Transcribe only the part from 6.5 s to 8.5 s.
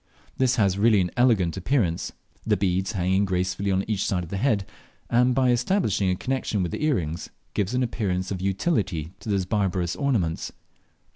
with the earrings give an appearance of